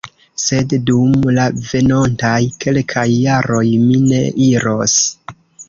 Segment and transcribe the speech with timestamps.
[0.43, 2.33] Sed dum la venontaj
[2.67, 4.99] kelkaj jaroj mi ne iros.